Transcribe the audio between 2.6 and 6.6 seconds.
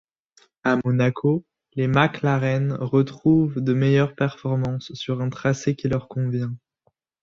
retrouvent de meilleures performances sur un tracé qui leur convient.